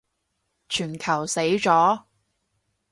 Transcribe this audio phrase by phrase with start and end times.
[0.67, 2.05] 全球死咗